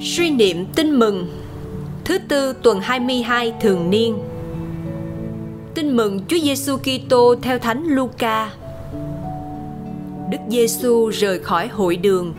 [0.00, 1.28] Suy niệm tin mừng
[2.04, 4.18] Thứ tư tuần 22 thường niên
[5.74, 8.50] Tin mừng Chúa Giêsu Kitô theo Thánh Luca.
[10.30, 12.34] Đức Giêsu rời khỏi hội đường,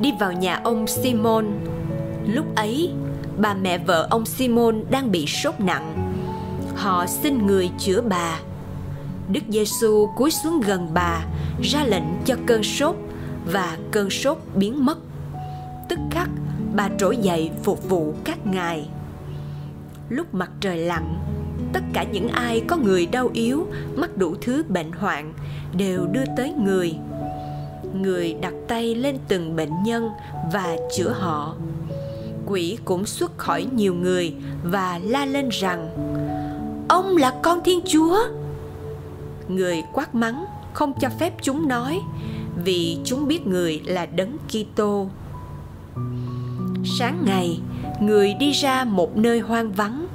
[0.00, 1.46] đi vào nhà ông Simon.
[2.26, 2.90] Lúc ấy,
[3.38, 6.12] bà mẹ vợ ông Simon đang bị sốt nặng.
[6.76, 8.40] Họ xin người chữa bà.
[9.28, 11.24] Đức Giêsu cúi xuống gần bà,
[11.62, 12.96] ra lệnh cho cơn sốt
[13.52, 14.98] và cơn sốt biến mất.
[15.88, 16.28] Tức khắc,
[16.74, 18.88] bà trỗi dậy phục vụ các ngài.
[20.08, 21.18] Lúc mặt trời lặn,
[21.72, 25.32] tất cả những ai có người đau yếu mắc đủ thứ bệnh hoạn
[25.76, 26.94] đều đưa tới người
[27.94, 30.10] người đặt tay lên từng bệnh nhân
[30.52, 31.54] và chữa họ
[32.46, 35.88] quỷ cũng xuất khỏi nhiều người và la lên rằng
[36.88, 38.18] ông là con thiên chúa
[39.48, 42.00] người quát mắng không cho phép chúng nói
[42.64, 45.06] vì chúng biết người là đấng Kitô.
[46.84, 47.60] Sáng ngày,
[48.00, 50.06] người đi ra một nơi hoang vắng.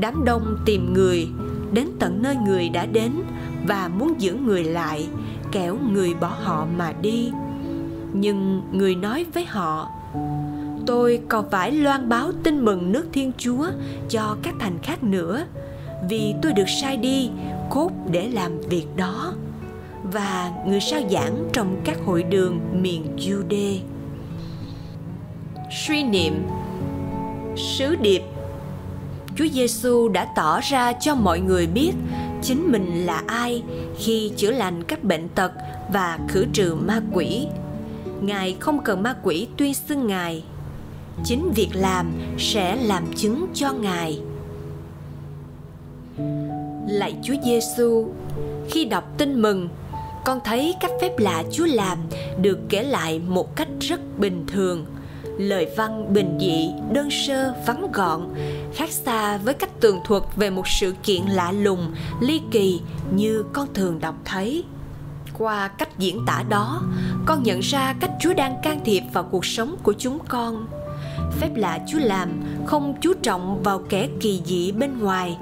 [0.00, 1.28] Đám đông tìm người
[1.72, 3.12] đến tận nơi người đã đến
[3.66, 5.08] và muốn giữ người lại
[5.52, 7.30] kẻo người bỏ họ mà đi.
[8.12, 9.90] Nhưng người nói với họ
[10.86, 13.66] tôi còn phải loan báo tin mừng nước thiên chúa
[14.08, 15.44] cho các thành khác nữa
[16.08, 17.30] vì tôi được sai đi
[17.70, 19.34] cốt để làm việc đó.
[20.12, 23.78] Và người sao giảng trong các hội đường miền Jude.
[25.74, 26.46] Suy niệm
[27.56, 28.22] Sứ điệp
[29.36, 31.92] Chúa Giêsu đã tỏ ra cho mọi người biết
[32.42, 33.62] chính mình là ai
[33.98, 35.52] khi chữa lành các bệnh tật
[35.92, 37.46] và khử trừ ma quỷ.
[38.20, 40.44] Ngài không cần ma quỷ tuyên xưng Ngài.
[41.24, 44.20] Chính việc làm sẽ làm chứng cho Ngài.
[46.88, 48.06] Lạy Chúa Giêsu,
[48.70, 49.68] khi đọc tin mừng,
[50.24, 51.98] con thấy các phép lạ Chúa làm
[52.42, 54.86] được kể lại một cách rất bình thường–
[55.38, 58.20] lời văn bình dị, đơn sơ vắn gọn,
[58.74, 62.80] khác xa với cách tường thuật về một sự kiện lạ lùng, ly kỳ
[63.14, 64.64] như con thường đọc thấy.
[65.38, 66.82] Qua cách diễn tả đó,
[67.26, 70.66] con nhận ra cách chúa đang can thiệp vào cuộc sống của chúng con.
[71.40, 75.36] Phép lạ chúa làm không chú trọng vào kẻ kỳ dị bên ngoài,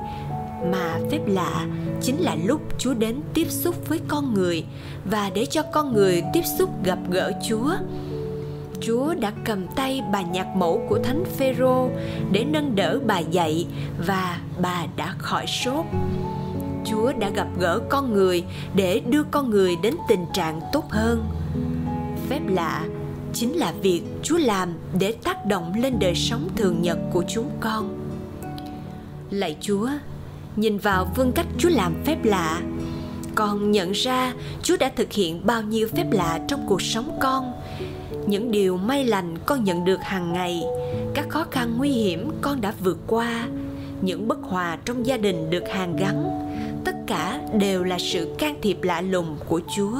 [0.72, 1.66] mà phép lạ
[2.02, 4.64] chính là lúc chúa đến tiếp xúc với con người
[5.04, 7.72] và để cho con người tiếp xúc gặp gỡ chúa.
[8.80, 11.88] Chúa đã cầm tay bà nhạc mẫu của Thánh Phêrô
[12.32, 13.66] để nâng đỡ bà dậy
[14.06, 15.84] và bà đã khỏi sốt.
[16.84, 21.28] Chúa đã gặp gỡ con người để đưa con người đến tình trạng tốt hơn.
[22.28, 22.86] Phép lạ
[23.32, 27.50] chính là việc Chúa làm để tác động lên đời sống thường nhật của chúng
[27.60, 27.98] con.
[29.30, 29.88] Lạy Chúa,
[30.56, 32.60] nhìn vào phương cách Chúa làm phép lạ,
[33.34, 37.52] con nhận ra Chúa đã thực hiện bao nhiêu phép lạ trong cuộc sống con
[38.30, 40.62] những điều may lành con nhận được hàng ngày.
[41.14, 43.48] Các khó khăn nguy hiểm con đã vượt qua.
[44.02, 46.24] Những bất hòa trong gia đình được hàn gắn.
[46.84, 49.98] Tất cả đều là sự can thiệp lạ lùng của chúa.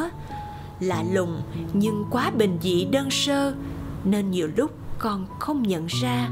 [0.81, 1.43] Lạ lùng
[1.73, 3.55] nhưng quá bình dị đơn sơ,
[4.05, 6.29] nên nhiều lúc con không nhận ra.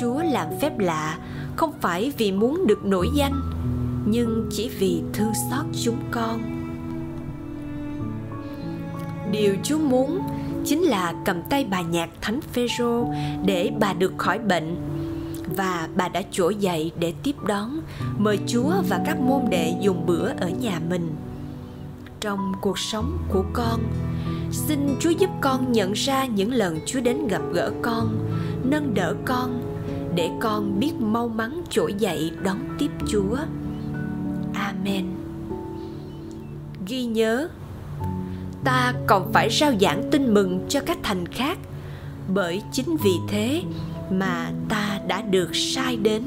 [0.00, 1.18] Chúa làm phép lạ
[1.56, 3.40] không phải vì muốn được nổi danh,
[4.06, 6.57] nhưng chỉ vì thương xót chúng con
[9.30, 10.20] điều Chúa muốn
[10.64, 13.06] chính là cầm tay bà nhạc Thánh Phêrô
[13.44, 14.76] để bà được khỏi bệnh
[15.56, 17.80] và bà đã trỗi dậy để tiếp đón
[18.18, 21.16] mời Chúa và các môn đệ dùng bữa ở nhà mình.
[22.20, 23.82] Trong cuộc sống của con,
[24.52, 28.18] xin Chúa giúp con nhận ra những lần Chúa đến gặp gỡ con,
[28.64, 29.62] nâng đỡ con
[30.14, 33.36] để con biết mau mắn trỗi dậy đón tiếp Chúa.
[34.54, 35.06] Amen.
[36.86, 37.48] Ghi nhớ
[38.64, 41.58] ta còn phải rao giảng tin mừng cho các thành khác.
[42.28, 43.62] Bởi chính vì thế
[44.10, 46.22] mà ta đã được sai đến.